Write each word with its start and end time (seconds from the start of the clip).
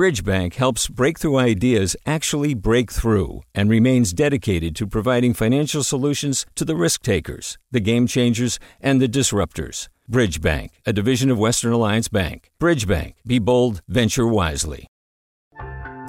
Bridgebank 0.00 0.54
helps 0.54 0.88
breakthrough 0.88 1.36
ideas 1.36 1.94
actually 2.06 2.54
break 2.54 2.90
through 2.90 3.42
and 3.54 3.68
remains 3.68 4.14
dedicated 4.14 4.74
to 4.76 4.86
providing 4.86 5.34
financial 5.34 5.84
solutions 5.84 6.46
to 6.54 6.64
the 6.64 6.74
risk 6.74 7.02
takers, 7.02 7.58
the 7.70 7.80
game 7.80 8.06
changers, 8.06 8.58
and 8.80 8.98
the 8.98 9.06
disruptors. 9.06 9.88
Bridgebank, 10.10 10.70
a 10.86 10.94
division 10.94 11.30
of 11.30 11.38
Western 11.38 11.74
Alliance 11.74 12.08
Bank. 12.08 12.50
Bridgebank, 12.58 13.12
be 13.26 13.38
bold, 13.38 13.82
venture 13.88 14.26
wisely. 14.26 14.86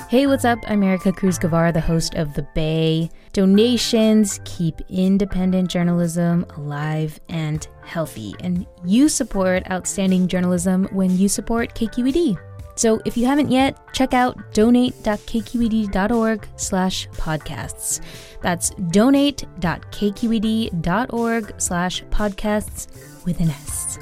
Hey, 0.08 0.26
what's 0.26 0.46
up? 0.46 0.60
I'm 0.68 0.84
Erica 0.84 1.12
Cruz 1.12 1.38
Guevara, 1.38 1.74
the 1.74 1.82
host 1.82 2.16
of 2.16 2.34
The 2.34 2.48
Bay. 2.56 3.10
Donations 3.34 4.40
keep 4.46 4.76
independent 4.90 5.70
journalism 5.70 6.46
alive 6.56 7.20
and 7.28 7.68
healthy, 7.84 8.36
and 8.40 8.66
you 8.86 9.10
support 9.10 9.70
outstanding 9.70 10.28
journalism 10.28 10.88
when 10.94 11.18
you 11.18 11.28
support 11.28 11.76
KQED. 11.76 12.38
So 12.82 13.00
if 13.06 13.16
you 13.16 13.28
haven't 13.28 13.52
yet, 13.52 13.78
check 13.94 14.16
out 14.16 14.56
donate.kqed.org 14.56 16.48
slash 16.56 17.08
podcasts. 17.10 18.02
That's 18.42 18.72
donate.kqed.org 18.72 21.62
slash 21.62 22.04
podcasts 22.06 23.24
with 23.24 23.40
an 23.40 23.52
S. 23.52 24.00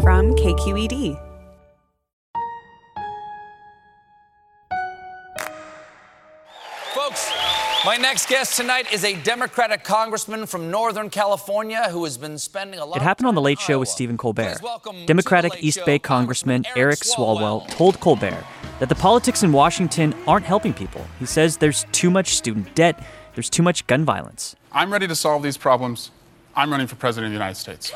From 0.00 0.32
KQED. 0.36 1.31
My 7.84 7.96
next 7.96 8.28
guest 8.28 8.56
tonight 8.56 8.92
is 8.92 9.04
a 9.04 9.14
Democratic 9.22 9.82
congressman 9.82 10.46
from 10.46 10.70
Northern 10.70 11.10
California 11.10 11.88
who 11.90 12.04
has 12.04 12.16
been 12.16 12.38
spending 12.38 12.78
a 12.78 12.84
lot 12.84 12.96
of 12.96 13.02
It 13.02 13.04
happened 13.04 13.26
on 13.26 13.34
The 13.34 13.40
Late 13.40 13.58
Show 13.58 13.80
with 13.80 13.88
Stephen 13.88 14.16
Colbert. 14.16 14.60
Democratic 15.06 15.52
East 15.60 15.84
Bay 15.84 15.98
Congressman 15.98 16.64
Eric 16.76 17.00
Swalwell 17.00 17.68
told 17.68 17.98
Colbert 18.00 18.44
that 18.78 18.88
the 18.88 18.94
politics 18.94 19.42
in 19.42 19.52
Washington 19.52 20.14
aren't 20.26 20.46
helping 20.46 20.72
people. 20.72 21.04
He 21.18 21.26
says 21.26 21.56
there's 21.56 21.84
too 21.92 22.10
much 22.10 22.36
student 22.36 22.72
debt, 22.74 23.04
there's 23.34 23.50
too 23.50 23.62
much 23.62 23.86
gun 23.86 24.04
violence. 24.04 24.54
I'm 24.70 24.92
ready 24.92 25.08
to 25.08 25.16
solve 25.16 25.42
these 25.42 25.56
problems. 25.56 26.10
I'm 26.54 26.70
running 26.70 26.86
for 26.86 26.96
President 26.96 27.26
of 27.26 27.30
the 27.32 27.44
United 27.44 27.56
States. 27.56 27.92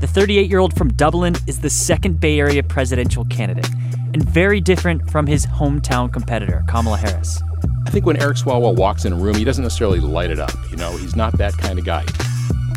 The 0.00 0.06
38 0.06 0.48
year 0.48 0.60
old 0.60 0.76
from 0.76 0.88
Dublin 0.92 1.34
is 1.48 1.60
the 1.60 1.70
second 1.70 2.20
Bay 2.20 2.38
Area 2.38 2.62
presidential 2.62 3.24
candidate, 3.24 3.68
and 4.18 4.28
very 4.28 4.60
different 4.60 5.08
from 5.08 5.28
his 5.28 5.46
hometown 5.46 6.12
competitor, 6.12 6.64
Kamala 6.66 6.96
Harris. 6.96 7.40
I 7.86 7.90
think 7.90 8.04
when 8.04 8.20
Eric 8.20 8.36
Swalwell 8.36 8.74
walks 8.74 9.04
in 9.04 9.12
a 9.12 9.16
room, 9.16 9.36
he 9.36 9.44
doesn't 9.44 9.62
necessarily 9.62 10.00
light 10.00 10.30
it 10.30 10.40
up. 10.40 10.50
You 10.70 10.76
know, 10.76 10.96
he's 10.96 11.14
not 11.14 11.38
that 11.38 11.56
kind 11.56 11.78
of 11.78 11.84
guy. 11.84 12.04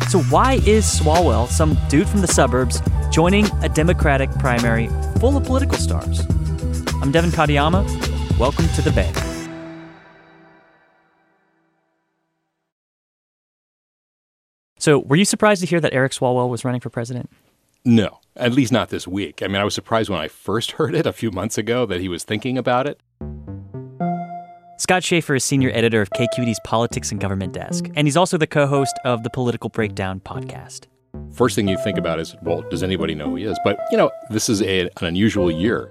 So, 0.08 0.20
why 0.22 0.60
is 0.66 0.84
Swalwell, 0.84 1.48
some 1.48 1.76
dude 1.88 2.08
from 2.08 2.20
the 2.20 2.28
suburbs, 2.28 2.80
joining 3.10 3.46
a 3.62 3.68
Democratic 3.68 4.30
primary 4.38 4.88
full 5.18 5.36
of 5.36 5.44
political 5.44 5.76
stars? 5.78 6.20
I'm 7.02 7.10
Devin 7.10 7.30
Katayama. 7.30 8.38
Welcome 8.38 8.68
to 8.68 8.82
the 8.82 8.92
Bay. 8.92 9.12
So, 14.78 15.00
were 15.00 15.16
you 15.16 15.24
surprised 15.24 15.60
to 15.62 15.66
hear 15.66 15.80
that 15.80 15.92
Eric 15.92 16.12
Swalwell 16.12 16.48
was 16.48 16.64
running 16.64 16.80
for 16.80 16.90
president? 16.90 17.30
No, 17.84 18.20
at 18.36 18.52
least 18.52 18.72
not 18.72 18.90
this 18.90 19.08
week. 19.08 19.42
I 19.42 19.48
mean, 19.48 19.56
I 19.56 19.64
was 19.64 19.74
surprised 19.74 20.08
when 20.08 20.20
I 20.20 20.28
first 20.28 20.72
heard 20.78 20.94
it 20.94 21.06
a 21.06 21.12
few 21.12 21.30
months 21.30 21.58
ago 21.58 21.86
that 21.86 22.00
he 22.00 22.08
was 22.08 22.24
thinking 22.24 22.56
about 22.56 22.86
it. 22.86 23.00
Scott 24.78 25.04
Shafer 25.04 25.36
is 25.36 25.44
senior 25.44 25.70
editor 25.72 26.00
of 26.02 26.10
KQED's 26.10 26.58
Politics 26.64 27.12
and 27.12 27.20
Government 27.20 27.52
Desk, 27.52 27.88
and 27.94 28.06
he's 28.06 28.16
also 28.16 28.36
the 28.36 28.46
co 28.46 28.66
host 28.66 28.98
of 29.04 29.22
the 29.22 29.30
Political 29.30 29.70
Breakdown 29.70 30.20
podcast. 30.20 30.86
First 31.32 31.56
thing 31.56 31.68
you 31.68 31.78
think 31.78 31.98
about 31.98 32.18
is, 32.18 32.34
well, 32.42 32.62
does 32.62 32.82
anybody 32.82 33.14
know 33.14 33.30
who 33.30 33.36
he 33.36 33.44
is? 33.44 33.58
But, 33.64 33.78
you 33.90 33.96
know, 33.96 34.10
this 34.30 34.48
is 34.48 34.60
a, 34.62 34.80
an 34.80 34.90
unusual 35.00 35.50
year. 35.50 35.88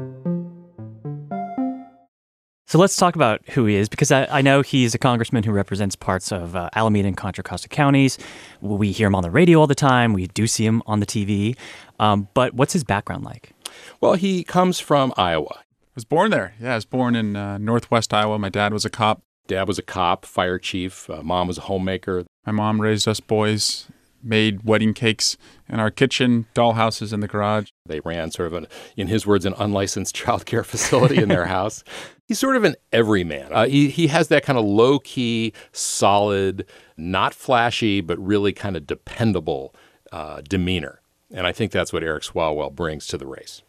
So 2.72 2.80
let's 2.80 2.96
talk 2.96 3.18
about 3.18 3.42
who 3.50 3.66
he 3.66 3.76
is 3.76 3.90
because 3.90 4.14
I, 4.14 4.26
I 4.28 4.42
know 4.42 4.62
he's 4.62 4.96
a 4.96 4.98
congressman 4.98 5.44
who 5.44 5.52
represents 5.52 5.94
parts 5.94 6.32
of 6.32 6.56
uh, 6.56 6.70
Alameda 6.74 7.06
and 7.06 7.18
Contra 7.18 7.44
Costa 7.44 7.68
counties. 7.68 8.18
We 8.62 8.94
hear 8.94 9.08
him 9.08 9.16
on 9.16 9.24
the 9.24 9.30
radio 9.30 9.60
all 9.60 9.68
the 9.68 9.76
time. 9.76 10.14
We 10.14 10.28
do 10.28 10.48
see 10.48 10.66
him 10.66 10.82
on 10.86 11.02
the 11.02 11.06
TV. 11.06 11.58
Um, 12.00 12.30
but 12.34 12.54
what's 12.54 12.72
his 12.72 12.86
background 12.86 13.26
like? 13.26 13.52
Well, 14.00 14.14
he 14.14 14.46
comes 14.46 14.80
from 14.80 15.14
Iowa. 15.18 15.54
I 15.54 15.64
was 15.96 16.06
born 16.06 16.32
there. 16.32 16.54
Yeah, 16.62 16.72
I 16.72 16.76
was 16.76 16.86
born 16.86 17.14
in 17.14 17.36
uh, 17.36 17.58
northwest 17.58 18.14
Iowa. 18.14 18.40
My 18.40 18.48
dad 18.48 18.72
was 18.72 18.86
a 18.86 18.90
cop. 18.90 19.22
Dad 19.48 19.68
was 19.68 19.78
a 19.78 19.84
cop, 19.84 20.26
fire 20.26 20.58
chief. 20.58 21.10
Uh, 21.10 21.22
mom 21.22 21.50
was 21.50 21.58
a 21.58 21.62
homemaker. 21.64 22.24
My 22.46 22.54
mom 22.54 22.80
raised 22.80 23.06
us 23.06 23.20
boys, 23.20 23.90
made 24.24 24.64
wedding 24.64 24.94
cakes 24.94 25.38
in 25.68 25.80
our 25.80 25.92
kitchen, 25.92 26.48
dollhouses 26.54 27.14
in 27.14 27.20
the 27.20 27.28
garage. 27.28 27.70
They 27.86 28.00
ran 28.02 28.32
sort 28.32 28.48
of, 28.48 28.54
an, 28.54 28.68
in 28.98 29.08
his 29.08 29.26
words, 29.26 29.46
an 29.46 29.54
unlicensed 29.58 30.16
child 30.16 30.46
care 30.46 30.64
facility 30.64 31.22
in 31.22 31.30
their 31.30 31.46
house. 31.58 31.84
He's 32.28 32.40
sort 32.40 32.56
of 32.56 32.64
an 32.64 32.76
everyman. 32.92 33.52
Uh, 33.52 33.66
he, 33.66 33.90
he 33.90 34.08
has 34.08 34.30
that 34.30 34.44
kind 34.44 34.58
of 34.58 34.66
low 34.66 35.00
key, 35.00 35.54
solid, 35.72 36.66
not 36.98 37.34
flashy, 37.34 38.02
but 38.02 38.18
really 38.20 38.54
kind 38.54 38.78
of 38.78 38.88
dependable 38.88 39.76
uh, 40.12 40.42
demeanor. 40.48 41.02
And 41.34 41.48
I 41.48 41.52
think 41.52 41.72
that's 41.72 41.94
what 41.94 42.04
Eric 42.04 42.24
Swalwell 42.24 42.74
brings 42.74 43.08
to 43.08 43.18
the 43.18 43.28
race. 43.28 43.62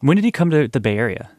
When 0.00 0.16
did 0.16 0.24
he 0.24 0.32
come 0.32 0.50
to 0.50 0.68
the 0.68 0.80
Bay 0.80 0.98
Area? 0.98 1.30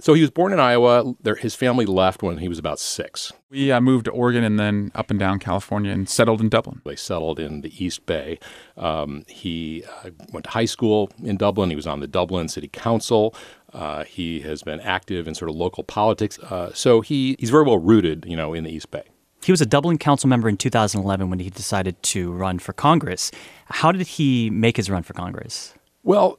So 0.00 0.14
he 0.14 0.22
was 0.22 0.30
born 0.30 0.52
in 0.52 0.58
Iowa. 0.58 1.14
There, 1.22 1.34
his 1.34 1.54
family 1.54 1.84
left 1.84 2.22
when 2.22 2.38
he 2.38 2.48
was 2.48 2.58
about 2.58 2.78
six. 2.78 3.32
We 3.50 3.70
uh, 3.70 3.80
moved 3.80 4.06
to 4.06 4.10
Oregon 4.10 4.42
and 4.42 4.58
then 4.58 4.90
up 4.94 5.10
and 5.10 5.20
down 5.20 5.38
California 5.38 5.92
and 5.92 6.08
settled 6.08 6.40
in 6.40 6.48
Dublin. 6.48 6.80
They 6.84 6.96
settled 6.96 7.38
in 7.38 7.60
the 7.60 7.84
East 7.84 8.06
Bay. 8.06 8.38
Um, 8.76 9.24
he 9.28 9.84
uh, 10.02 10.10
went 10.32 10.44
to 10.44 10.50
high 10.50 10.64
school 10.64 11.10
in 11.22 11.36
Dublin. 11.36 11.70
He 11.70 11.76
was 11.76 11.86
on 11.86 12.00
the 12.00 12.06
Dublin 12.06 12.48
City 12.48 12.68
Council. 12.68 13.34
Uh, 13.72 14.04
he 14.04 14.40
has 14.40 14.62
been 14.62 14.80
active 14.80 15.28
in 15.28 15.34
sort 15.34 15.50
of 15.50 15.56
local 15.56 15.84
politics. 15.84 16.38
Uh, 16.38 16.72
so 16.72 17.02
he, 17.02 17.36
he's 17.38 17.50
very 17.50 17.64
well 17.64 17.78
rooted, 17.78 18.24
you 18.26 18.36
know, 18.36 18.54
in 18.54 18.64
the 18.64 18.70
East 18.70 18.90
Bay. 18.90 19.04
He 19.42 19.52
was 19.52 19.60
a 19.60 19.66
Dublin 19.66 19.96
council 19.96 20.28
member 20.28 20.48
in 20.48 20.56
2011 20.56 21.30
when 21.30 21.38
he 21.38 21.48
decided 21.50 22.02
to 22.02 22.30
run 22.32 22.58
for 22.58 22.72
Congress. 22.72 23.30
How 23.66 23.90
did 23.90 24.06
he 24.06 24.50
make 24.50 24.76
his 24.76 24.90
run 24.90 25.02
for 25.02 25.14
Congress? 25.14 25.74
Well, 26.02 26.38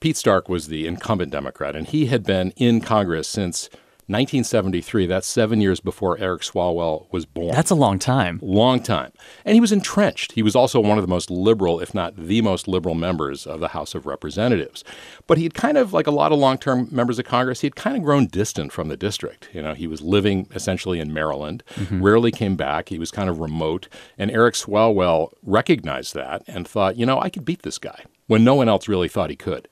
Pete 0.00 0.16
Stark 0.16 0.48
was 0.48 0.68
the 0.68 0.86
incumbent 0.86 1.30
Democrat, 1.30 1.76
and 1.76 1.86
he 1.86 2.06
had 2.06 2.24
been 2.24 2.52
in 2.56 2.80
Congress 2.80 3.28
since 3.28 3.68
1973. 4.06 5.04
That's 5.04 5.26
seven 5.26 5.60
years 5.60 5.78
before 5.78 6.18
Eric 6.18 6.40
Swalwell 6.40 7.06
was 7.12 7.26
born. 7.26 7.54
That's 7.54 7.70
a 7.70 7.74
long 7.74 7.98
time. 7.98 8.40
Long 8.42 8.82
time. 8.82 9.12
And 9.44 9.54
he 9.54 9.60
was 9.60 9.72
entrenched. 9.72 10.32
He 10.32 10.42
was 10.42 10.56
also 10.56 10.80
one 10.80 10.96
of 10.96 11.04
the 11.04 11.08
most 11.08 11.30
liberal, 11.30 11.80
if 11.80 11.94
not 11.94 12.16
the 12.16 12.40
most 12.40 12.66
liberal 12.66 12.94
members 12.94 13.46
of 13.46 13.60
the 13.60 13.68
House 13.68 13.94
of 13.94 14.06
Representatives. 14.06 14.84
But 15.26 15.36
he 15.36 15.44
had 15.44 15.52
kind 15.52 15.76
of, 15.76 15.92
like 15.92 16.06
a 16.06 16.12
lot 16.12 16.32
of 16.32 16.38
long 16.38 16.56
term 16.56 16.88
members 16.90 17.18
of 17.18 17.26
Congress, 17.26 17.60
he 17.60 17.66
had 17.66 17.76
kind 17.76 17.94
of 17.94 18.02
grown 18.02 18.26
distant 18.26 18.72
from 18.72 18.88
the 18.88 18.96
district. 18.96 19.50
You 19.52 19.60
know, 19.60 19.74
he 19.74 19.86
was 19.86 20.00
living 20.00 20.48
essentially 20.54 20.98
in 20.98 21.12
Maryland, 21.12 21.62
mm-hmm. 21.74 22.02
rarely 22.02 22.32
came 22.32 22.56
back. 22.56 22.88
He 22.88 22.98
was 22.98 23.10
kind 23.10 23.28
of 23.28 23.38
remote. 23.38 23.86
And 24.16 24.30
Eric 24.30 24.54
Swalwell 24.54 25.34
recognized 25.42 26.14
that 26.14 26.42
and 26.46 26.66
thought, 26.66 26.96
you 26.96 27.04
know, 27.04 27.20
I 27.20 27.28
could 27.28 27.44
beat 27.44 27.62
this 27.62 27.78
guy 27.78 28.04
when 28.28 28.42
no 28.42 28.54
one 28.54 28.68
else 28.68 28.88
really 28.88 29.08
thought 29.08 29.28
he 29.28 29.36
could. 29.36 29.68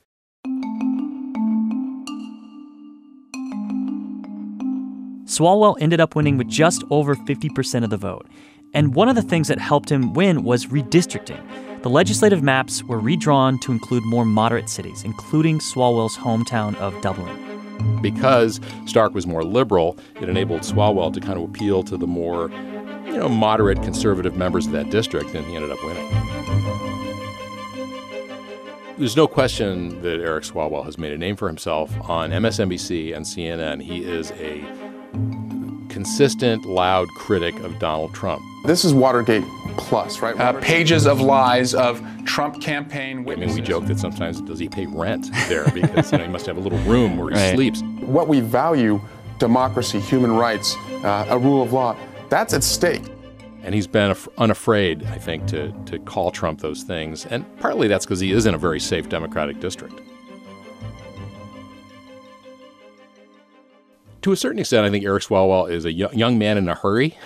Swalwell 5.29 5.77
ended 5.79 5.99
up 5.99 6.15
winning 6.15 6.37
with 6.37 6.47
just 6.47 6.83
over 6.89 7.15
50% 7.15 7.83
of 7.83 7.91
the 7.91 7.97
vote. 7.97 8.27
And 8.73 8.95
one 8.95 9.09
of 9.09 9.15
the 9.15 9.21
things 9.21 9.47
that 9.47 9.59
helped 9.59 9.91
him 9.91 10.13
win 10.13 10.43
was 10.43 10.65
redistricting. 10.65 11.39
The 11.83 11.89
legislative 11.89 12.41
maps 12.41 12.83
were 12.83 12.99
redrawn 12.99 13.59
to 13.59 13.71
include 13.71 14.03
more 14.05 14.25
moderate 14.25 14.69
cities, 14.69 15.03
including 15.03 15.59
Swalwell's 15.59 16.17
hometown 16.17 16.75
of 16.77 16.99
Dublin. 17.01 18.01
Because 18.01 18.59
Stark 18.87 19.13
was 19.13 19.27
more 19.27 19.43
liberal, 19.43 19.97
it 20.19 20.29
enabled 20.29 20.61
Swalwell 20.61 21.13
to 21.13 21.19
kind 21.21 21.37
of 21.37 21.47
appeal 21.47 21.83
to 21.83 21.95
the 21.95 22.07
more, 22.07 22.49
you 23.05 23.17
know, 23.17 23.29
moderate 23.29 23.83
conservative 23.83 24.35
members 24.35 24.65
of 24.65 24.71
that 24.73 24.89
district, 24.89 25.33
and 25.35 25.45
he 25.45 25.55
ended 25.55 25.71
up 25.71 25.81
winning. 25.83 26.88
There's 28.99 29.15
no 29.15 29.27
question 29.27 30.01
that 30.01 30.19
Eric 30.19 30.43
Swalwell 30.43 30.83
has 30.83 30.97
made 30.97 31.13
a 31.13 31.17
name 31.17 31.37
for 31.37 31.47
himself 31.47 31.89
on 32.09 32.31
MSNBC 32.31 33.15
and 33.15 33.25
CNN. 33.25 33.81
He 33.81 34.03
is 34.03 34.31
a 34.31 34.59
consistent, 35.87 36.65
loud 36.65 37.07
critic 37.15 37.55
of 37.61 37.79
Donald 37.79 38.13
Trump. 38.13 38.41
This 38.65 38.83
is 38.83 38.93
Watergate 38.93 39.45
Plus, 39.77 40.19
right? 40.19 40.37
Uh, 40.37 40.51
pages 40.59 41.07
of 41.07 41.21
lies 41.21 41.73
of 41.73 42.03
Trump 42.25 42.61
campaign 42.61 43.23
witnesses. 43.23 43.53
I 43.53 43.55
mean, 43.55 43.63
we 43.63 43.67
joke 43.69 43.85
that 43.85 43.99
sometimes 43.99 44.41
does 44.41 44.59
he 44.59 44.67
pay 44.67 44.85
rent 44.85 45.31
there 45.47 45.71
because 45.71 46.11
you 46.11 46.17
know 46.17 46.25
he 46.25 46.29
must 46.29 46.45
have 46.45 46.57
a 46.57 46.59
little 46.59 46.79
room 46.79 47.15
where 47.15 47.29
he 47.29 47.35
right. 47.39 47.55
sleeps. 47.55 47.81
What 48.01 48.27
we 48.27 48.41
value, 48.41 48.99
democracy, 49.37 50.01
human 50.01 50.33
rights, 50.33 50.75
uh, 51.05 51.25
a 51.29 51.39
rule 51.39 51.63
of 51.63 51.71
law, 51.71 51.95
that's 52.27 52.53
at 52.53 52.65
stake. 52.65 53.03
And 53.63 53.75
he's 53.75 53.87
been 53.87 54.15
unafraid, 54.37 55.03
I 55.05 55.17
think, 55.17 55.47
to, 55.47 55.73
to 55.87 55.99
call 55.99 56.31
Trump 56.31 56.61
those 56.61 56.83
things. 56.83 57.25
And 57.25 57.45
partly 57.59 57.87
that's 57.87 58.05
because 58.05 58.19
he 58.19 58.31
is 58.31 58.45
in 58.45 58.53
a 58.53 58.57
very 58.57 58.79
safe 58.79 59.09
Democratic 59.09 59.59
district. 59.59 60.01
To 64.23 64.33
a 64.33 64.35
certain 64.35 64.59
extent, 64.59 64.85
I 64.85 64.89
think 64.89 65.05
Eric 65.05 65.23
Swalwell 65.23 65.71
is 65.71 65.85
a 65.85 65.93
young 65.93 66.37
man 66.37 66.57
in 66.57 66.67
a 66.67 66.75
hurry. 66.75 67.17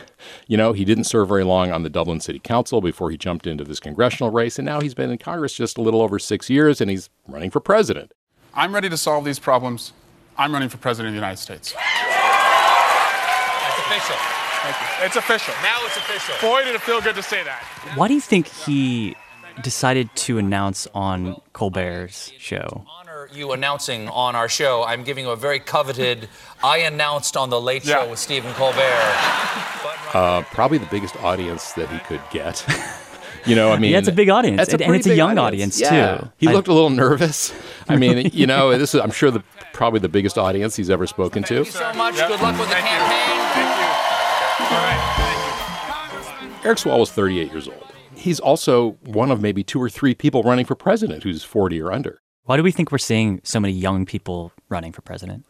You 0.48 0.58
know, 0.58 0.74
he 0.74 0.86
didn't 0.86 1.06
serve 1.06 1.28
very 1.28 1.44
long 1.44 1.72
on 1.72 1.82
the 1.82 1.90
Dublin 1.90 2.20
City 2.20 2.38
Council 2.40 2.82
before 2.82 3.10
he 3.10 3.18
jumped 3.18 3.48
into 3.48 3.64
this 3.64 3.80
congressional 3.80 4.32
race, 4.32 4.60
and 4.60 4.66
now 4.66 4.80
he's 4.80 4.94
been 4.94 5.10
in 5.10 5.18
Congress 5.18 5.56
just 5.56 5.80
a 5.80 5.82
little 5.82 6.04
over 6.04 6.20
six 6.20 6.52
years, 6.52 6.82
and 6.82 6.92
he's 6.92 7.10
running 7.28 7.50
for 7.50 7.60
president. 7.60 8.12
I'm 8.54 8.76
ready 8.76 8.90
to 8.90 8.98
solve 8.98 9.26
these 9.26 9.40
problems. 9.40 9.94
I'm 10.38 10.54
running 10.54 10.70
for 10.70 10.78
president 10.78 11.10
of 11.10 11.14
the 11.14 11.18
United 11.18 11.38
States. 11.38 11.74
That's 11.74 13.80
official. 13.80 14.33
Thank 14.64 14.76
you. 15.02 15.06
It's 15.06 15.16
official. 15.16 15.54
Now 15.62 15.80
it's 15.86 15.98
official. 15.98 16.36
Boy, 16.42 16.64
did 16.64 16.74
it 16.76 16.82
feel 16.82 17.02
good 17.02 17.16
to 17.16 17.24
say 17.24 17.44
that. 17.44 17.64
Why 17.96 18.08
do 18.08 18.14
you 18.14 18.22
think 18.22 18.48
he 18.48 19.16
decided 19.62 20.10
to 20.16 20.38
announce 20.38 20.88
on 20.96 21.40
Colbert's 21.54 22.32
show? 22.40 22.86
honor 23.00 23.30
you 23.34 23.52
announcing 23.52 24.08
on 24.10 24.36
our 24.36 24.50
show. 24.50 24.84
I'm 24.84 25.04
giving 25.04 25.26
you 25.26 25.32
a 25.32 25.36
very 25.36 25.60
coveted. 25.60 26.28
I 26.64 26.80
announced 26.80 27.36
on 27.38 27.50
the 27.50 27.60
Late 27.60 27.84
Show 27.84 28.04
Yeah. 28.04 28.10
with 28.10 28.20
Stephen 28.20 28.54
Colbert. 28.54 28.80
Uh, 30.14 30.44
probably 30.52 30.78
the 30.78 30.88
biggest 30.88 31.16
audience 31.18 31.74
that 31.74 31.90
he 31.90 32.00
could 32.00 32.22
get. 32.32 32.64
you 33.46 33.56
know, 33.56 33.72
I 33.72 33.78
mean, 33.80 33.92
Yeah, 33.92 33.98
it's 34.00 34.08
a 34.08 34.12
big 34.14 34.30
audience, 34.30 34.58
That's 34.58 34.74
and- 34.74 34.82
and 34.84 34.96
it's 34.96 35.08
a 35.08 35.16
young 35.16 35.38
audience, 35.38 35.80
Yeah. 35.80 36.18
too. 36.18 36.30
He 36.38 36.48
I- 36.48 36.54
looked 36.54 36.68
a 36.68 36.74
little 36.74 36.90
nervous. 36.90 37.52
I 37.90 37.98
mean, 37.98 38.30
you 38.34 38.48
know, 38.48 38.78
this 38.78 38.94
is 38.96 39.02
I'm 39.02 39.12
sure 39.12 39.30
the 39.32 39.44
probably 39.74 40.00
the 40.00 40.10
biggest 40.10 40.38
audience 40.38 40.76
he's 40.76 40.90
ever 40.90 41.06
spoken 41.08 41.44
to. 41.44 41.64
Thank 41.64 41.66
you 41.66 41.72
so 41.74 41.94
much. 41.94 42.16
Good 42.16 42.42
luck 42.42 42.58
with 42.60 42.70
the 42.70 42.76
Thank 42.76 42.86
you. 42.86 42.98
campaign. 42.98 43.63
Thank 44.74 45.18
you. 45.18 45.24
All 45.24 46.10
right. 46.20 46.26
Thank 46.26 46.64
you. 46.64 46.68
Eric 46.68 46.78
Swalwell 46.80 47.04
is 47.04 47.12
38 47.12 47.52
years 47.52 47.68
old. 47.68 47.86
He's 48.16 48.40
also 48.40 48.92
one 49.06 49.32
of 49.32 49.42
maybe 49.42 49.64
two 49.64 49.82
or 49.82 49.90
three 49.90 50.14
people 50.16 50.44
running 50.44 50.66
for 50.66 50.76
president 50.76 51.24
who's 51.24 51.44
40 51.44 51.82
or 51.82 51.92
under. 51.92 52.22
Why 52.44 52.58
do 52.58 52.64
we 52.64 52.72
think 52.72 52.92
we're 52.92 52.98
seeing 52.98 53.42
so 53.44 53.60
many 53.60 53.74
young 53.74 54.06
people 54.06 54.52
running 54.70 54.92
for 54.92 55.02
president? 55.02 55.46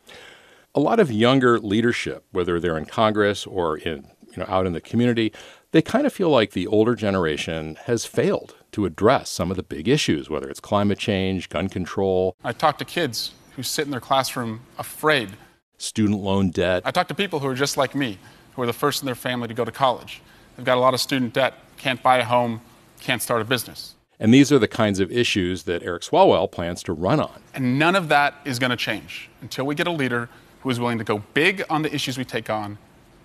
a 0.75 0.79
lot 0.79 0.99
of 0.99 1.11
younger 1.11 1.59
leadership, 1.59 2.25
whether 2.31 2.59
they're 2.59 2.79
in 2.79 2.85
Congress 2.85 3.45
or 3.45 3.77
in 3.77 4.07
you 4.31 4.37
know 4.37 4.45
out 4.47 4.65
in 4.65 4.73
the 4.73 4.81
community, 4.81 5.31
they 5.71 5.83
kind 5.83 6.07
of 6.07 6.11
feel 6.13 6.29
like 6.29 6.53
the 6.53 6.65
older 6.65 6.95
generation 6.95 7.77
has 7.83 8.05
failed 8.05 8.55
to 8.71 8.85
address 8.85 9.29
some 9.29 9.51
of 9.51 9.57
the 9.57 9.61
big 9.61 9.87
issues, 9.87 10.31
whether 10.31 10.49
it's 10.49 10.59
climate 10.59 10.97
change, 10.97 11.47
gun 11.49 11.69
control, 11.69 12.35
I 12.43 12.53
talk 12.53 12.79
to 12.79 12.85
kids 12.85 13.33
who 13.55 13.61
sit 13.61 13.85
in 13.85 13.91
their 13.91 13.99
classroom 13.99 14.61
afraid. 14.79 15.29
student 15.77 16.21
loan 16.21 16.49
debt. 16.49 16.81
I 16.85 16.89
talk 16.91 17.07
to 17.09 17.13
people 17.13 17.39
who 17.39 17.47
are 17.47 17.53
just 17.53 17.77
like 17.77 17.93
me, 17.93 18.17
who 18.55 18.61
are 18.61 18.65
the 18.65 18.73
first 18.73 19.01
in 19.01 19.05
their 19.05 19.15
family 19.15 19.47
to 19.47 19.53
go 19.53 19.65
to 19.65 19.71
college. 19.71 20.21
They've 20.55 20.65
got 20.65 20.77
a 20.77 20.81
lot 20.81 20.93
of 20.93 21.01
student 21.01 21.33
debt, 21.33 21.55
can't 21.77 22.01
buy 22.01 22.17
a 22.17 22.23
home, 22.23 22.61
can't 22.99 23.21
start 23.21 23.41
a 23.41 23.45
business. 23.45 23.95
And 24.19 24.33
these 24.33 24.51
are 24.51 24.59
the 24.59 24.67
kinds 24.67 24.99
of 24.99 25.11
issues 25.11 25.63
that 25.63 25.83
Eric 25.83 26.03
Swalwell 26.03 26.49
plans 26.49 26.83
to 26.83 26.93
run 26.93 27.19
on. 27.19 27.41
And 27.53 27.77
none 27.77 27.95
of 27.95 28.09
that 28.09 28.35
is 28.45 28.59
going 28.59 28.69
to 28.69 28.77
change 28.77 29.29
until 29.41 29.65
we 29.65 29.75
get 29.75 29.87
a 29.87 29.91
leader 29.91 30.29
who 30.61 30.69
is 30.69 30.79
willing 30.79 30.97
to 30.97 31.03
go 31.03 31.23
big 31.33 31.63
on 31.69 31.81
the 31.81 31.93
issues 31.93 32.17
we 32.17 32.23
take 32.23 32.49
on, 32.49 32.77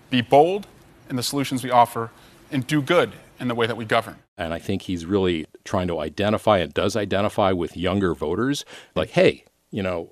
be 0.09 0.21
bold 0.21 0.67
in 1.09 1.15
the 1.15 1.23
solutions 1.23 1.63
we 1.63 1.71
offer, 1.71 2.11
and 2.51 2.67
do 2.67 2.81
good 2.81 3.13
in 3.39 3.47
the 3.47 3.55
way 3.55 3.65
that 3.67 3.77
we 3.77 3.85
govern. 3.85 4.17
And 4.37 4.53
I 4.53 4.59
think 4.59 4.83
he's 4.83 5.05
really 5.05 5.45
trying 5.63 5.87
to 5.87 5.99
identify 5.99 6.57
and 6.57 6.73
does 6.73 6.95
identify 6.95 7.51
with 7.51 7.77
younger 7.77 8.13
voters 8.13 8.65
like, 8.95 9.11
hey, 9.11 9.45
you 9.71 9.83
know, 9.83 10.11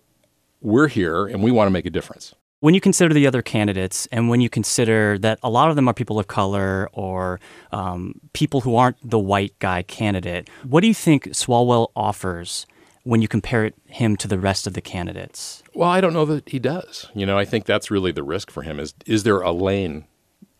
we're 0.61 0.87
here 0.87 1.25
and 1.25 1.43
we 1.43 1.51
want 1.51 1.67
to 1.67 1.71
make 1.71 1.85
a 1.85 1.89
difference. 1.89 2.33
When 2.59 2.73
you 2.73 2.81
consider 2.81 3.13
the 3.13 3.27
other 3.27 3.43
candidates, 3.43 4.07
and 4.11 4.29
when 4.29 4.41
you 4.41 4.49
consider 4.49 5.19
that 5.19 5.37
a 5.43 5.49
lot 5.49 5.69
of 5.69 5.75
them 5.75 5.87
are 5.87 5.93
people 5.93 6.17
of 6.17 6.25
color 6.25 6.89
or 6.91 7.39
um, 7.71 8.19
people 8.33 8.61
who 8.61 8.75
aren't 8.75 8.97
the 9.07 9.19
white 9.19 9.57
guy 9.59 9.83
candidate, 9.83 10.49
what 10.63 10.81
do 10.81 10.87
you 10.87 10.93
think 10.95 11.25
Swalwell 11.25 11.89
offers 11.95 12.65
when 13.03 13.21
you 13.21 13.27
compare 13.27 13.65
it, 13.65 13.75
him 13.85 14.17
to 14.17 14.27
the 14.27 14.39
rest 14.39 14.65
of 14.65 14.73
the 14.73 14.81
candidates? 14.81 15.61
Well, 15.75 15.87
I 15.87 16.01
don't 16.01 16.13
know 16.13 16.25
that 16.25 16.49
he 16.49 16.57
does. 16.57 17.07
You 17.13 17.27
know, 17.27 17.37
I 17.37 17.45
think 17.45 17.65
that's 17.65 17.91
really 17.91 18.11
the 18.11 18.23
risk 18.23 18.49
for 18.49 18.63
him 18.63 18.79
is 18.79 18.95
is 19.05 19.21
there 19.21 19.41
a 19.41 19.51
lane, 19.51 20.05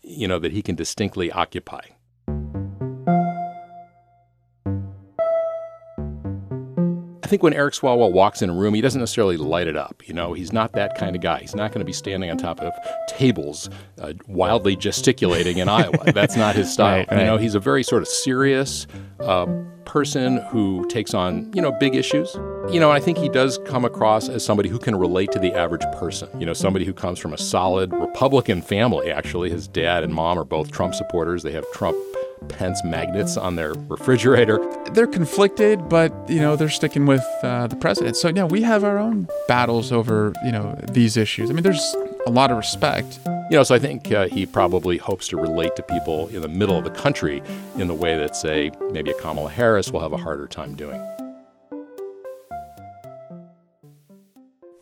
you 0.02 0.28
know, 0.28 0.38
that 0.38 0.52
he 0.52 0.62
can 0.62 0.76
distinctly 0.76 1.32
occupy? 1.32 1.80
Think 7.28 7.42
when 7.42 7.54
Eric 7.54 7.74
Swalwell 7.74 8.12
walks 8.12 8.42
in 8.42 8.50
a 8.50 8.52
room, 8.52 8.74
he 8.74 8.80
doesn't 8.80 9.00
necessarily 9.00 9.36
light 9.36 9.66
it 9.68 9.76
up. 9.76 10.02
You 10.06 10.14
know, 10.14 10.32
he's 10.32 10.52
not 10.52 10.72
that 10.72 10.96
kind 10.96 11.14
of 11.14 11.22
guy. 11.22 11.40
He's 11.40 11.54
not 11.54 11.70
going 11.70 11.80
to 11.80 11.84
be 11.84 11.92
standing 11.92 12.30
on 12.30 12.36
top 12.36 12.60
of 12.60 12.72
tables, 13.06 13.70
uh, 14.00 14.14
wildly 14.26 14.74
gesticulating 14.76 15.58
in 15.58 15.68
Iowa. 15.68 15.98
That's 16.12 16.36
not 16.36 16.56
his 16.56 16.72
style. 16.72 16.98
Right, 16.98 17.10
right. 17.10 17.20
You 17.20 17.26
know, 17.26 17.36
he's 17.36 17.54
a 17.54 17.60
very 17.60 17.82
sort 17.82 18.02
of 18.02 18.08
serious 18.08 18.86
uh, 19.20 19.46
person 19.84 20.38
who 20.50 20.86
takes 20.88 21.14
on, 21.14 21.50
you 21.54 21.62
know, 21.62 21.72
big 21.72 21.94
issues. 21.94 22.34
You 22.70 22.80
know, 22.80 22.90
I 22.90 23.00
think 23.00 23.18
he 23.18 23.28
does 23.28 23.58
come 23.64 23.84
across 23.84 24.28
as 24.28 24.44
somebody 24.44 24.68
who 24.68 24.78
can 24.78 24.96
relate 24.96 25.32
to 25.32 25.38
the 25.38 25.54
average 25.54 25.84
person. 25.98 26.28
You 26.38 26.46
know, 26.46 26.52
somebody 26.52 26.84
who 26.84 26.92
comes 26.92 27.18
from 27.18 27.32
a 27.32 27.38
solid 27.38 27.92
Republican 27.92 28.60
family, 28.62 29.10
actually. 29.10 29.50
His 29.50 29.66
dad 29.66 30.04
and 30.04 30.12
mom 30.12 30.38
are 30.38 30.44
both 30.44 30.70
Trump 30.70 30.94
supporters. 30.94 31.42
They 31.42 31.52
have 31.52 31.64
Trump 31.72 31.96
Pence 32.48 32.82
magnets 32.84 33.36
on 33.36 33.56
their 33.56 33.74
refrigerator. 33.88 34.58
They're 34.92 35.06
conflicted, 35.06 35.88
but 35.88 36.12
you 36.28 36.40
know 36.40 36.56
they're 36.56 36.68
sticking 36.68 37.06
with 37.06 37.24
uh, 37.42 37.66
the 37.66 37.76
president. 37.76 38.16
So 38.16 38.28
yeah, 38.28 38.44
we 38.44 38.62
have 38.62 38.84
our 38.84 38.98
own 38.98 39.28
battles 39.46 39.92
over 39.92 40.32
you 40.44 40.52
know 40.52 40.78
these 40.90 41.16
issues. 41.16 41.50
I 41.50 41.52
mean, 41.52 41.62
there's 41.62 41.96
a 42.26 42.30
lot 42.30 42.50
of 42.50 42.56
respect. 42.56 43.20
You 43.50 43.56
know, 43.56 43.62
so 43.62 43.74
I 43.74 43.78
think 43.78 44.12
uh, 44.12 44.28
he 44.28 44.44
probably 44.44 44.98
hopes 44.98 45.28
to 45.28 45.38
relate 45.38 45.74
to 45.76 45.82
people 45.82 46.28
in 46.28 46.42
the 46.42 46.48
middle 46.48 46.76
of 46.76 46.84
the 46.84 46.90
country 46.90 47.42
in 47.78 47.88
the 47.88 47.94
way 47.94 48.14
that, 48.14 48.36
say, 48.36 48.70
maybe 48.92 49.10
a 49.10 49.14
Kamala 49.14 49.48
Harris 49.48 49.90
will 49.90 50.00
have 50.00 50.12
a 50.12 50.18
harder 50.18 50.46
time 50.46 50.74
doing. 50.74 51.02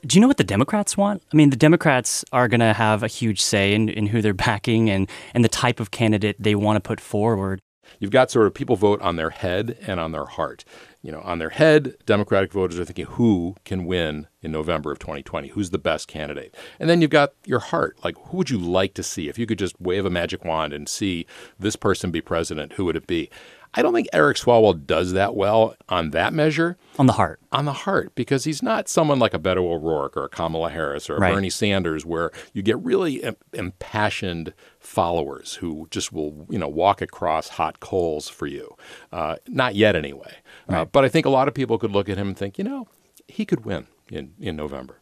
Do 0.06 0.16
you 0.16 0.20
know 0.20 0.28
what 0.28 0.36
the 0.36 0.44
Democrats 0.44 0.96
want? 0.96 1.22
I 1.32 1.36
mean, 1.36 1.50
the 1.50 1.56
Democrats 1.56 2.24
are 2.32 2.46
going 2.46 2.60
to 2.60 2.72
have 2.72 3.02
a 3.02 3.08
huge 3.08 3.40
say 3.40 3.74
in, 3.74 3.88
in 3.88 4.06
who 4.06 4.22
they're 4.22 4.34
backing 4.34 4.88
and, 4.88 5.08
and 5.34 5.42
the 5.42 5.48
type 5.48 5.80
of 5.80 5.90
candidate 5.90 6.36
they 6.38 6.54
want 6.54 6.76
to 6.76 6.80
put 6.80 7.00
forward. 7.00 7.60
You've 7.98 8.10
got 8.10 8.30
sort 8.30 8.46
of 8.46 8.54
people 8.54 8.76
vote 8.76 9.00
on 9.00 9.16
their 9.16 9.30
head 9.30 9.78
and 9.86 9.98
on 9.98 10.12
their 10.12 10.26
heart. 10.26 10.64
You 11.02 11.12
know, 11.12 11.20
on 11.20 11.38
their 11.38 11.50
head, 11.50 11.96
Democratic 12.04 12.52
voters 12.52 12.78
are 12.78 12.84
thinking 12.84 13.06
who 13.06 13.56
can 13.64 13.86
win 13.86 14.26
in 14.42 14.52
November 14.52 14.92
of 14.92 14.98
2020? 14.98 15.48
Who's 15.48 15.70
the 15.70 15.78
best 15.78 16.08
candidate? 16.08 16.54
And 16.78 16.90
then 16.90 17.00
you've 17.00 17.10
got 17.10 17.32
your 17.44 17.60
heart. 17.60 17.96
Like, 18.04 18.16
who 18.26 18.38
would 18.38 18.50
you 18.50 18.58
like 18.58 18.94
to 18.94 19.02
see? 19.02 19.28
If 19.28 19.38
you 19.38 19.46
could 19.46 19.58
just 19.58 19.80
wave 19.80 20.04
a 20.04 20.10
magic 20.10 20.44
wand 20.44 20.72
and 20.72 20.88
see 20.88 21.26
this 21.58 21.76
person 21.76 22.10
be 22.10 22.20
president, 22.20 22.74
who 22.74 22.84
would 22.84 22.96
it 22.96 23.06
be? 23.06 23.30
I 23.76 23.82
don't 23.82 23.92
think 23.92 24.08
Eric 24.12 24.38
Swalwell 24.38 24.86
does 24.86 25.12
that 25.12 25.36
well 25.36 25.76
on 25.88 26.10
that 26.10 26.32
measure. 26.32 26.76
On 26.98 27.06
the 27.06 27.12
heart. 27.12 27.40
on 27.52 27.66
the 27.66 27.72
heart 27.72 28.14
because 28.14 28.44
he's 28.44 28.62
not 28.62 28.88
someone 28.88 29.18
like 29.18 29.34
a 29.34 29.38
Beto 29.38 29.58
O'Rourke 29.58 30.16
or 30.16 30.24
a 30.24 30.28
Kamala 30.30 30.70
Harris 30.70 31.10
or 31.10 31.16
a 31.16 31.20
Right. 31.20 31.34
Bernie 31.34 31.50
Sanders 31.50 32.06
where 32.06 32.30
you 32.54 32.62
get 32.62 32.78
really 32.78 33.16
im- 33.22 33.36
impassioned 33.52 34.54
followers 34.80 35.54
who 35.56 35.88
just 35.90 36.12
will 36.12 36.46
you 36.48 36.58
know 36.58 36.68
walk 36.68 37.02
across 37.02 37.48
hot 37.50 37.80
coals 37.80 38.28
for 38.28 38.46
you. 38.46 38.74
Uh, 39.12 39.36
not 39.46 39.74
yet 39.74 39.94
anyway. 39.94 40.34
Uh, 40.68 40.84
but 40.86 41.04
I 41.04 41.08
think 41.08 41.26
a 41.26 41.30
lot 41.30 41.46
of 41.48 41.54
people 41.54 41.76
could 41.78 41.92
look 41.92 42.08
at 42.08 42.16
him 42.16 42.28
and 42.28 42.36
think, 42.36 42.56
you 42.58 42.64
know, 42.64 42.88
he 43.28 43.44
could 43.44 43.64
win 43.64 43.86
in, 44.10 44.32
in 44.40 44.56
November. 44.56 45.00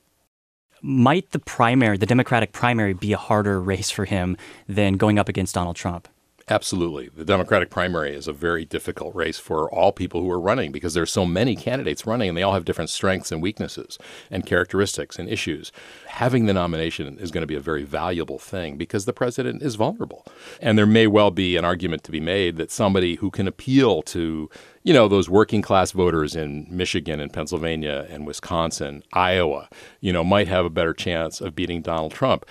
Might 0.82 1.30
the 1.30 1.38
primary, 1.38 1.96
the 1.96 2.04
Democratic 2.06 2.52
primary, 2.52 2.92
be 2.92 3.12
a 3.12 3.16
harder 3.16 3.60
race 3.60 3.90
for 3.90 4.04
him 4.04 4.36
than 4.68 4.94
going 4.98 5.18
up 5.18 5.28
against 5.30 5.54
Donald 5.54 5.76
Trump? 5.76 6.08
Absolutely. 6.48 7.08
The 7.08 7.24
Democratic 7.24 7.70
primary 7.70 8.14
is 8.14 8.28
a 8.28 8.32
very 8.32 8.66
difficult 8.66 9.14
race 9.14 9.38
for 9.38 9.70
all 9.70 9.92
people 9.92 10.20
who 10.20 10.30
are 10.30 10.40
running 10.40 10.72
because 10.72 10.92
there's 10.92 11.10
so 11.10 11.24
many 11.24 11.56
candidates 11.56 12.06
running 12.06 12.28
and 12.28 12.36
they 12.36 12.42
all 12.42 12.52
have 12.52 12.66
different 12.66 12.90
strengths 12.90 13.32
and 13.32 13.40
weaknesses 13.40 13.98
and 14.30 14.44
characteristics 14.44 15.18
and 15.18 15.26
issues. 15.30 15.72
Having 16.06 16.44
the 16.44 16.52
nomination 16.52 17.18
is 17.18 17.30
going 17.30 17.40
to 17.40 17.46
be 17.46 17.54
a 17.54 17.60
very 17.60 17.82
valuable 17.82 18.38
thing 18.38 18.76
because 18.76 19.06
the 19.06 19.14
president 19.14 19.62
is 19.62 19.76
vulnerable. 19.76 20.26
And 20.60 20.76
there 20.76 20.84
may 20.84 21.06
well 21.06 21.30
be 21.30 21.56
an 21.56 21.64
argument 21.64 22.04
to 22.04 22.12
be 22.12 22.20
made 22.20 22.58
that 22.58 22.70
somebody 22.70 23.14
who 23.14 23.30
can 23.30 23.48
appeal 23.48 24.02
to, 24.02 24.50
you 24.82 24.92
know, 24.92 25.08
those 25.08 25.30
working 25.30 25.62
class 25.62 25.92
voters 25.92 26.36
in 26.36 26.66
Michigan 26.68 27.20
and 27.20 27.32
Pennsylvania 27.32 28.06
and 28.10 28.26
Wisconsin, 28.26 29.02
Iowa, 29.14 29.70
you 30.00 30.12
know, 30.12 30.22
might 30.22 30.48
have 30.48 30.66
a 30.66 30.70
better 30.70 30.92
chance 30.92 31.40
of 31.40 31.54
beating 31.54 31.80
Donald 31.80 32.12
Trump. 32.12 32.44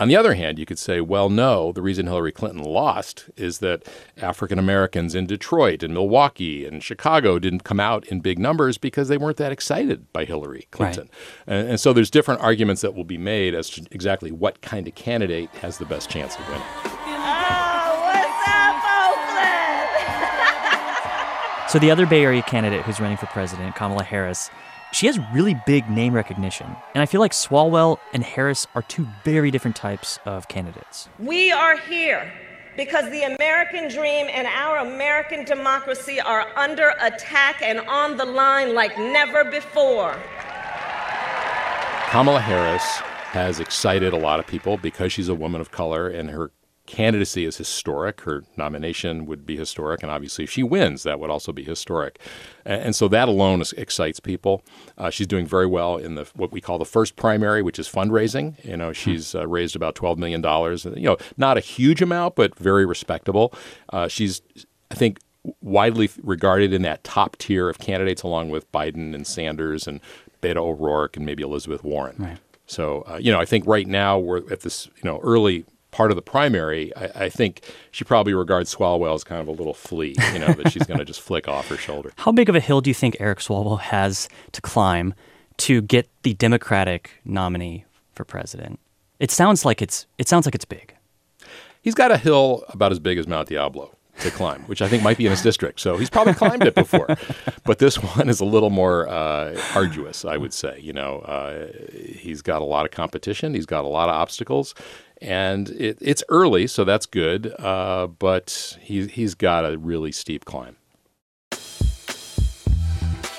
On 0.00 0.06
the 0.06 0.14
other 0.14 0.34
hand, 0.34 0.60
you 0.60 0.66
could 0.66 0.78
say, 0.78 1.00
well, 1.00 1.28
no, 1.28 1.72
the 1.72 1.82
reason 1.82 2.06
Hillary 2.06 2.30
Clinton 2.30 2.62
lost 2.62 3.28
is 3.36 3.58
that 3.58 3.84
African 4.18 4.56
Americans 4.56 5.16
in 5.16 5.26
Detroit 5.26 5.82
and 5.82 5.92
Milwaukee 5.92 6.64
and 6.64 6.84
Chicago 6.84 7.40
didn't 7.40 7.64
come 7.64 7.80
out 7.80 8.06
in 8.06 8.20
big 8.20 8.38
numbers 8.38 8.78
because 8.78 9.08
they 9.08 9.18
weren't 9.18 9.38
that 9.38 9.50
excited 9.50 10.12
by 10.12 10.24
Hillary 10.24 10.68
Clinton. 10.70 11.10
And, 11.48 11.68
and 11.70 11.80
so 11.80 11.92
there's 11.92 12.10
different 12.10 12.40
arguments 12.42 12.80
that 12.82 12.94
will 12.94 13.02
be 13.02 13.18
made 13.18 13.56
as 13.56 13.68
to 13.70 13.86
exactly 13.90 14.30
what 14.30 14.60
kind 14.60 14.86
of 14.86 14.94
candidate 14.94 15.50
has 15.62 15.78
the 15.78 15.84
best 15.84 16.08
chance 16.08 16.36
of 16.36 16.46
winning. 16.48 16.62
So 21.68 21.78
the 21.78 21.90
other 21.90 22.06
Bay 22.06 22.22
Area 22.22 22.40
candidate 22.40 22.80
who's 22.86 22.98
running 22.98 23.18
for 23.18 23.26
president, 23.26 23.74
Kamala 23.74 24.02
Harris, 24.02 24.48
she 24.92 25.06
has 25.06 25.18
really 25.32 25.60
big 25.66 25.88
name 25.90 26.14
recognition. 26.14 26.66
And 26.94 27.02
I 27.02 27.06
feel 27.06 27.20
like 27.20 27.32
Swalwell 27.32 27.98
and 28.12 28.22
Harris 28.22 28.66
are 28.74 28.82
two 28.82 29.06
very 29.24 29.50
different 29.50 29.76
types 29.76 30.18
of 30.24 30.48
candidates. 30.48 31.08
We 31.18 31.52
are 31.52 31.76
here 31.76 32.32
because 32.76 33.10
the 33.10 33.24
American 33.24 33.88
dream 33.88 34.28
and 34.32 34.46
our 34.46 34.78
American 34.78 35.44
democracy 35.44 36.20
are 36.20 36.46
under 36.56 36.94
attack 37.00 37.60
and 37.60 37.80
on 37.80 38.16
the 38.16 38.24
line 38.24 38.74
like 38.74 38.96
never 38.98 39.44
before. 39.44 40.16
Kamala 42.10 42.40
Harris 42.40 42.84
has 43.32 43.60
excited 43.60 44.14
a 44.14 44.16
lot 44.16 44.40
of 44.40 44.46
people 44.46 44.78
because 44.78 45.12
she's 45.12 45.28
a 45.28 45.34
woman 45.34 45.60
of 45.60 45.70
color 45.70 46.08
and 46.08 46.30
her 46.30 46.50
candidacy 46.88 47.44
is 47.44 47.56
historic. 47.56 48.22
Her 48.22 48.42
nomination 48.56 49.26
would 49.26 49.46
be 49.46 49.56
historic, 49.56 50.02
and 50.02 50.10
obviously, 50.10 50.44
if 50.44 50.50
she 50.50 50.64
wins, 50.64 51.04
that 51.04 51.20
would 51.20 51.30
also 51.30 51.52
be 51.52 51.62
historic. 51.62 52.18
And, 52.64 52.82
and 52.82 52.96
so 52.96 53.06
that 53.08 53.28
alone 53.28 53.60
is, 53.60 53.72
excites 53.74 54.18
people. 54.18 54.64
Uh, 54.96 55.10
she's 55.10 55.28
doing 55.28 55.46
very 55.46 55.66
well 55.66 55.96
in 55.96 56.16
the 56.16 56.24
what 56.34 56.50
we 56.50 56.60
call 56.60 56.78
the 56.78 56.84
first 56.84 57.14
primary, 57.14 57.62
which 57.62 57.78
is 57.78 57.88
fundraising. 57.88 58.62
You 58.64 58.76
know, 58.76 58.92
she's 58.92 59.34
uh, 59.34 59.46
raised 59.46 59.76
about 59.76 59.94
twelve 59.94 60.18
million 60.18 60.40
dollars. 60.40 60.84
You 60.84 61.08
know, 61.10 61.16
not 61.36 61.56
a 61.56 61.60
huge 61.60 62.02
amount, 62.02 62.34
but 62.34 62.58
very 62.58 62.86
respectable. 62.86 63.52
Uh, 63.92 64.08
she's, 64.08 64.42
I 64.90 64.94
think, 64.94 65.20
widely 65.60 66.10
regarded 66.22 66.72
in 66.72 66.82
that 66.82 67.04
top 67.04 67.36
tier 67.36 67.68
of 67.68 67.78
candidates, 67.78 68.22
along 68.22 68.50
with 68.50 68.70
Biden 68.72 69.14
and 69.14 69.26
Sanders 69.26 69.86
and 69.86 70.00
Beto 70.42 70.56
O'Rourke 70.56 71.16
and 71.16 71.26
maybe 71.26 71.42
Elizabeth 71.42 71.84
Warren. 71.84 72.16
Right. 72.18 72.38
So, 72.66 73.02
uh, 73.08 73.16
you 73.16 73.32
know, 73.32 73.40
I 73.40 73.46
think 73.46 73.66
right 73.66 73.86
now 73.86 74.18
we're 74.18 74.42
at 74.52 74.60
this, 74.60 74.88
you 74.96 75.04
know, 75.04 75.20
early 75.22 75.64
part 75.90 76.10
of 76.10 76.16
the 76.16 76.22
primary. 76.22 76.94
I, 76.96 77.24
I 77.24 77.28
think 77.28 77.62
she 77.90 78.04
probably 78.04 78.34
regards 78.34 78.74
Swalwell 78.74 79.14
as 79.14 79.24
kind 79.24 79.40
of 79.40 79.48
a 79.48 79.52
little 79.52 79.74
flea, 79.74 80.14
you 80.32 80.38
know, 80.38 80.52
that 80.52 80.70
she's 80.72 80.86
going 80.86 80.98
to 80.98 81.04
just 81.04 81.20
flick 81.20 81.48
off 81.48 81.68
her 81.68 81.76
shoulder. 81.76 82.12
How 82.18 82.32
big 82.32 82.48
of 82.48 82.54
a 82.54 82.60
hill 82.60 82.80
do 82.80 82.90
you 82.90 82.94
think 82.94 83.16
Eric 83.20 83.38
Swalwell 83.38 83.80
has 83.80 84.28
to 84.52 84.60
climb 84.60 85.14
to 85.58 85.80
get 85.82 86.08
the 86.22 86.34
Democratic 86.34 87.10
nominee 87.24 87.84
for 88.12 88.24
president? 88.24 88.78
It 89.18 89.30
sounds 89.30 89.64
like 89.64 89.82
it's 89.82 90.06
it 90.16 90.28
sounds 90.28 90.46
like 90.46 90.54
it's 90.54 90.64
big. 90.64 90.94
He's 91.82 91.94
got 91.94 92.10
a 92.10 92.18
hill 92.18 92.64
about 92.68 92.92
as 92.92 92.98
big 92.98 93.18
as 93.18 93.26
Mount 93.26 93.48
Diablo 93.48 93.98
to 94.20 94.30
climb, 94.30 94.62
which 94.62 94.82
I 94.82 94.88
think 94.88 95.02
might 95.02 95.16
be 95.16 95.26
in 95.26 95.30
his 95.30 95.42
district. 95.42 95.80
So 95.80 95.96
he's 95.96 96.10
probably 96.10 96.34
climbed 96.34 96.64
it 96.64 96.74
before. 96.74 97.06
but 97.64 97.78
this 97.78 98.02
one 98.02 98.28
is 98.28 98.40
a 98.40 98.44
little 98.44 98.70
more 98.70 99.08
uh, 99.08 99.60
arduous, 99.74 100.24
I 100.24 100.36
would 100.36 100.52
say. 100.52 100.78
You 100.80 100.92
know, 100.92 101.20
uh, 101.20 101.68
he's 101.92 102.42
got 102.42 102.62
a 102.62 102.64
lot 102.64 102.84
of 102.84 102.90
competition, 102.90 103.54
he's 103.54 103.66
got 103.66 103.84
a 103.84 103.88
lot 103.88 104.08
of 104.08 104.14
obstacles. 104.14 104.74
And 105.20 105.68
it, 105.70 105.98
it's 106.00 106.22
early, 106.28 106.66
so 106.66 106.84
that's 106.84 107.06
good. 107.06 107.54
Uh, 107.58 108.06
but 108.06 108.78
he, 108.80 109.06
he's 109.06 109.34
got 109.34 109.64
a 109.64 109.76
really 109.78 110.12
steep 110.12 110.44
climb. 110.44 110.76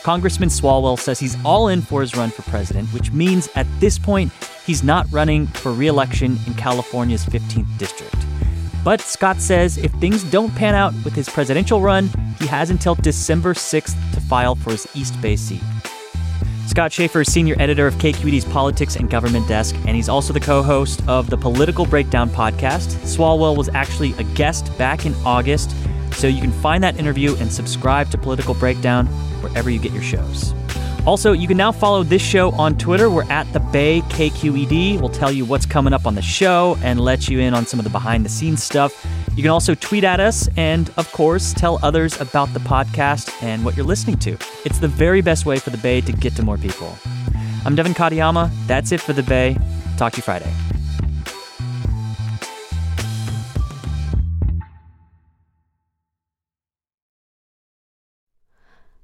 Congressman 0.04 0.50
Swalwell 0.50 0.98
says 0.98 1.20
he's 1.20 1.38
all 1.44 1.68
in 1.68 1.82
for 1.82 2.02
his 2.02 2.16
run 2.16 2.32
for 2.32 2.42
president, 2.44 2.88
which 2.90 3.12
means 3.12 3.50
at 3.56 3.68
this 3.80 4.00
point, 4.00 4.32
he's 4.66 4.84
not 4.84 5.06
running 5.12 5.46
for 5.48 5.72
re 5.72 5.88
election 5.88 6.38
in 6.48 6.54
California's 6.56 7.26
15th 7.26 7.78
district. 7.78 8.16
But 8.84 9.02
Scott 9.02 9.42
says 9.42 9.78
if 9.78 9.92
things 9.94 10.24
don't 10.24 10.56
pan 10.56 10.74
out 10.74 10.94
with 11.04 11.14
his 11.14 11.30
presidential 11.30 11.82
run, 11.82 12.10
he 12.40 12.48
has 12.48 12.70
until 12.70 12.96
December 12.96 13.54
6th 13.54 14.14
to 14.14 14.22
file 14.22 14.56
for 14.56 14.72
his 14.72 14.88
East 14.96 15.20
Bay 15.22 15.36
seat. 15.36 15.62
Scott 16.70 16.94
Shafer 16.94 17.22
is 17.22 17.34
senior 17.34 17.56
editor 17.58 17.88
of 17.88 17.96
KQED's 17.96 18.46
Politics 18.46 18.96
and 18.96 19.10
Government 19.10 19.48
Desk, 19.48 19.74
and 19.88 19.96
he's 19.96 20.08
also 20.08 20.34
the 20.34 20.40
co 20.40 20.62
host 20.62 21.02
of 21.08 21.28
the 21.28 21.36
Political 21.36 21.88
Breakdown 21.88 22.30
podcast. 22.30 22.90
Swalwell 23.08 23.58
was 23.58 23.70
actually 23.70 24.14
a 24.20 24.24
guest 24.36 24.78
back 24.78 25.08
in 25.08 25.16
August, 25.26 25.76
so 26.12 26.28
you 26.28 26.40
can 26.40 26.52
find 26.52 26.84
that 26.84 27.00
interview 27.00 27.36
and 27.38 27.52
subscribe 27.52 28.12
to 28.12 28.20
Political 28.20 28.54
Breakdown 28.54 29.08
wherever 29.42 29.72
you 29.72 29.80
get 29.80 29.92
your 29.94 30.04
shows. 30.04 30.54
Also, 31.08 31.32
you 31.32 31.48
can 31.48 31.58
now 31.58 31.72
follow 31.72 32.04
this 32.04 32.22
show 32.22 32.52
on 32.52 32.78
Twitter. 32.78 33.10
We're 33.10 33.30
at 33.32 33.52
the 33.52 33.60
Bay 33.60 34.02
KQED. 34.02 35.00
We'll 35.00 35.10
tell 35.10 35.32
you 35.32 35.46
what's 35.46 35.66
coming 35.66 35.92
up 35.92 36.06
on 36.06 36.14
the 36.14 36.22
show 36.22 36.78
and 36.84 37.02
let 37.02 37.28
you 37.28 37.40
in 37.40 37.56
on 37.56 37.66
some 37.66 37.80
of 37.80 37.84
the 37.84 37.90
behind 37.90 38.24
the 38.24 38.30
scenes 38.30 38.62
stuff. 38.62 39.08
You 39.40 39.44
can 39.44 39.52
also 39.52 39.74
tweet 39.74 40.04
at 40.04 40.20
us 40.20 40.50
and, 40.58 40.92
of 40.98 41.10
course, 41.14 41.54
tell 41.54 41.80
others 41.82 42.20
about 42.20 42.54
the 42.54 42.60
podcast 42.60 43.32
and 43.42 43.64
what 43.64 43.78
you're 43.78 43.86
listening 43.86 44.18
to. 44.18 44.38
It's 44.66 44.80
the 44.80 44.90
very 44.90 45.22
best 45.22 45.46
way 45.46 45.60
for 45.60 45.70
the 45.70 45.78
Bay 45.78 46.02
to 46.02 46.12
get 46.12 46.36
to 46.36 46.44
more 46.44 46.58
people. 46.58 46.94
I'm 47.64 47.74
Devin 47.74 47.94
Katayama. 47.94 48.52
That's 48.68 48.92
it 48.92 49.00
for 49.00 49.14
the 49.14 49.24
Bay. 49.24 49.58
Talk 49.96 50.12
to 50.12 50.18
you 50.18 50.24
Friday. 50.24 50.54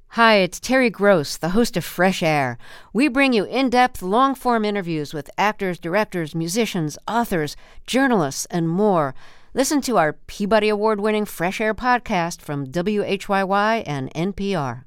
Hi, 0.10 0.36
it's 0.36 0.60
Terry 0.60 0.89
Gross, 0.89 1.38
the 1.38 1.51
host 1.51 1.77
of 1.77 1.86
Fresh 1.86 2.22
Air. 2.22 2.58
We 2.92 3.08
bring 3.08 3.32
you 3.32 3.46
in 3.46 3.70
depth, 3.70 4.01
long 4.01 4.36
form 4.36 4.65
interviews 4.65 5.13
with 5.13 5.30
actors, 5.38 5.80
directors, 5.80 6.36
musicians, 6.36 6.98
authors, 7.08 7.56
journalists, 7.88 8.46
and 8.51 8.68
more. 8.68 9.15
Listen 9.55 9.79
to 9.83 9.97
our 9.97 10.12
Peabody 10.27 10.67
Award 10.67 11.00
winning 11.00 11.24
Fresh 11.24 11.62
Air 11.62 11.74
podcast 11.74 12.41
from 12.41 12.67
WHYY 12.67 13.83
and 13.85 14.13
NPR. 14.13 14.83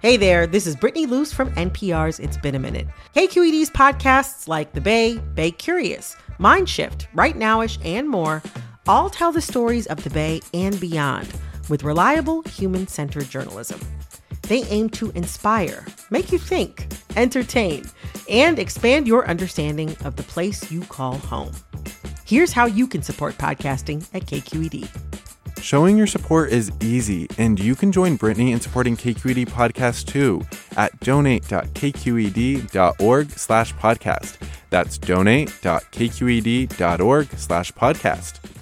Hey 0.00 0.16
there, 0.16 0.46
this 0.46 0.66
is 0.66 0.74
Brittany 0.74 1.04
Luce 1.04 1.30
from 1.30 1.50
NPR's 1.50 2.18
It's 2.18 2.38
Been 2.38 2.54
a 2.54 2.58
Minute. 2.58 2.86
KQED's 3.14 3.68
podcasts 3.68 4.48
like 4.48 4.72
The 4.72 4.80
Bay, 4.80 5.18
Bay 5.34 5.50
Curious, 5.50 6.16
Mind 6.38 6.66
Shift, 6.66 7.08
Right 7.12 7.36
Nowish, 7.36 7.78
and 7.84 8.08
more 8.08 8.42
all 8.88 9.10
tell 9.10 9.32
the 9.32 9.42
stories 9.42 9.86
of 9.88 10.02
the 10.02 10.08
Bay 10.08 10.40
and 10.54 10.80
beyond 10.80 11.28
with 11.68 11.84
reliable, 11.84 12.40
human 12.44 12.86
centered 12.86 13.28
journalism. 13.28 13.80
They 14.48 14.62
aim 14.70 14.88
to 14.90 15.10
inspire, 15.10 15.84
make 16.08 16.32
you 16.32 16.38
think, 16.38 16.86
entertain, 17.16 17.84
and 18.30 18.58
expand 18.58 19.06
your 19.06 19.28
understanding 19.28 19.94
of 20.06 20.16
the 20.16 20.22
place 20.22 20.72
you 20.72 20.80
call 20.84 21.18
home. 21.18 21.52
Here's 22.26 22.52
how 22.52 22.64
you 22.64 22.86
can 22.86 23.02
support 23.02 23.36
podcasting 23.36 24.02
at 24.14 24.22
KQED. 24.22 24.88
Showing 25.60 25.98
your 25.98 26.06
support 26.06 26.50
is 26.50 26.72
easy, 26.80 27.28
and 27.36 27.60
you 27.60 27.74
can 27.74 27.92
join 27.92 28.16
Brittany 28.16 28.52
in 28.52 28.60
supporting 28.60 28.96
KQED 28.96 29.48
Podcast 29.48 30.06
too 30.06 30.40
at 30.76 30.98
donate.kqed.org 31.00 33.30
slash 33.30 33.74
podcast. 33.74 34.38
That's 34.70 34.96
donate.kqed.org 34.98 37.38
slash 37.38 37.72
podcast. 37.72 38.53